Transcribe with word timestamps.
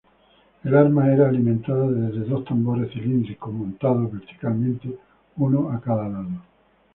El 0.63 0.75
arma 0.75 1.11
era 1.13 1.29
alimentada 1.29 1.85
desde 1.87 2.25
dos 2.27 2.43
tambores 2.43 2.91
cilíndricos 2.91 3.53
montados 3.53 4.11
verticalmente, 4.11 4.97
uno 5.35 5.69
a 5.69 5.79
cada 5.79 6.09
lado. 6.09 6.41